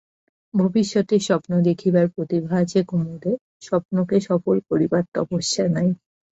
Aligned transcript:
ভবিষ্যতের 0.53 1.21
স্বপ্ন 1.21 1.51
দেখিবার 1.67 2.05
প্রতিভা 2.15 2.53
আছে 2.63 2.79
কুমুদের, 2.83 3.35
স্বপ্নকে 3.61 4.17
সফল 4.27 4.55
করিবার 4.69 5.03
তপস্যা 5.15 5.65
নাই। 5.75 5.89